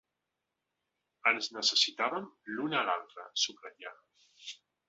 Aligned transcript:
Ens 1.33 1.51
necessitàvem 1.57 2.27
l’una 2.55 2.81
a 2.81 2.85
l’altra, 2.91 3.29
subratlla. 3.47 3.97